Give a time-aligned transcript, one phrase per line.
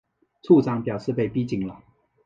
[0.41, 1.79] 处长表示被逼紧了